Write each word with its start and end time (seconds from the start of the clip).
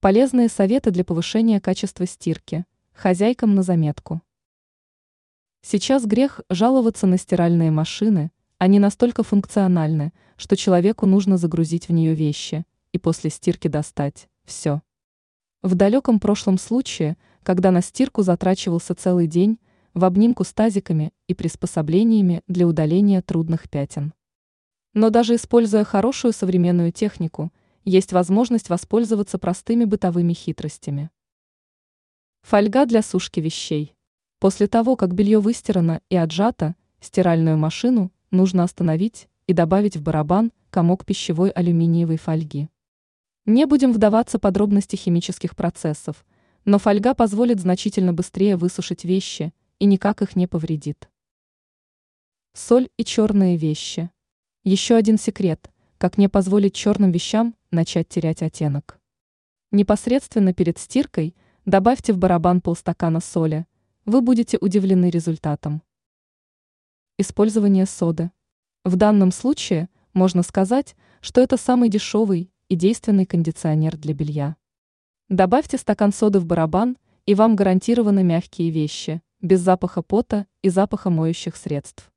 Полезные 0.00 0.48
советы 0.48 0.92
для 0.92 1.04
повышения 1.04 1.60
качества 1.60 2.06
стирки. 2.06 2.64
Хозяйкам 2.92 3.56
на 3.56 3.64
заметку. 3.64 4.22
Сейчас 5.60 6.06
грех 6.06 6.40
жаловаться 6.48 7.08
на 7.08 7.18
стиральные 7.18 7.72
машины, 7.72 8.30
они 8.58 8.78
настолько 8.78 9.24
функциональны, 9.24 10.12
что 10.36 10.56
человеку 10.56 11.04
нужно 11.06 11.36
загрузить 11.36 11.88
в 11.88 11.92
нее 11.92 12.14
вещи 12.14 12.64
и 12.92 12.98
после 12.98 13.28
стирки 13.28 13.66
достать 13.66 14.28
все. 14.44 14.82
В 15.62 15.74
далеком 15.74 16.20
прошлом 16.20 16.58
случае, 16.58 17.16
когда 17.42 17.72
на 17.72 17.82
стирку 17.82 18.22
затрачивался 18.22 18.94
целый 18.94 19.26
день, 19.26 19.58
в 19.94 20.04
обнимку 20.04 20.44
с 20.44 20.52
тазиками 20.52 21.12
и 21.26 21.34
приспособлениями 21.34 22.42
для 22.46 22.68
удаления 22.68 23.20
трудных 23.20 23.68
пятен. 23.68 24.14
Но 24.94 25.10
даже 25.10 25.34
используя 25.34 25.82
хорошую 25.82 26.32
современную 26.32 26.92
технику, 26.92 27.50
есть 27.88 28.12
возможность 28.12 28.68
воспользоваться 28.68 29.38
простыми 29.38 29.84
бытовыми 29.84 30.34
хитростями. 30.34 31.10
Фольга 32.42 32.84
для 32.84 33.02
сушки 33.02 33.40
вещей. 33.40 33.94
После 34.38 34.68
того, 34.68 34.94
как 34.94 35.14
белье 35.14 35.40
выстирано 35.40 36.02
и 36.10 36.16
отжато, 36.16 36.76
стиральную 37.00 37.56
машину 37.56 38.12
нужно 38.30 38.62
остановить 38.62 39.28
и 39.46 39.54
добавить 39.54 39.96
в 39.96 40.02
барабан 40.02 40.52
комок 40.70 41.06
пищевой 41.06 41.50
алюминиевой 41.50 42.18
фольги. 42.18 42.68
Не 43.46 43.64
будем 43.64 43.92
вдаваться 43.92 44.36
в 44.36 44.42
подробности 44.42 44.94
химических 44.94 45.56
процессов, 45.56 46.26
но 46.66 46.78
фольга 46.78 47.14
позволит 47.14 47.58
значительно 47.58 48.12
быстрее 48.12 48.56
высушить 48.56 49.04
вещи 49.04 49.54
и 49.78 49.86
никак 49.86 50.20
их 50.20 50.36
не 50.36 50.46
повредит. 50.46 51.08
Соль 52.52 52.90
и 52.98 53.04
черные 53.04 53.56
вещи. 53.56 54.10
Еще 54.64 54.94
один 54.94 55.16
секрет, 55.16 55.70
как 55.98 56.16
не 56.16 56.28
позволить 56.28 56.74
черным 56.74 57.10
вещам 57.10 57.54
начать 57.70 58.08
терять 58.08 58.42
оттенок. 58.42 58.98
Непосредственно 59.72 60.54
перед 60.54 60.78
стиркой 60.78 61.36
добавьте 61.66 62.12
в 62.12 62.18
барабан 62.18 62.60
полстакана 62.60 63.20
соли, 63.20 63.66
вы 64.06 64.22
будете 64.22 64.56
удивлены 64.58 65.10
результатом. 65.10 65.82
Использование 67.18 67.84
соды. 67.84 68.30
В 68.84 68.96
данном 68.96 69.32
случае 69.32 69.88
можно 70.14 70.42
сказать, 70.42 70.96
что 71.20 71.40
это 71.40 71.56
самый 71.56 71.90
дешевый 71.90 72.50
и 72.68 72.76
действенный 72.76 73.26
кондиционер 73.26 73.96
для 73.96 74.14
белья. 74.14 74.56
Добавьте 75.28 75.76
стакан 75.76 76.12
соды 76.12 76.38
в 76.38 76.46
барабан, 76.46 76.96
и 77.26 77.34
вам 77.34 77.56
гарантированы 77.56 78.22
мягкие 78.22 78.70
вещи, 78.70 79.20
без 79.42 79.60
запаха 79.60 80.00
пота 80.00 80.46
и 80.62 80.70
запаха 80.70 81.10
моющих 81.10 81.56
средств. 81.56 82.10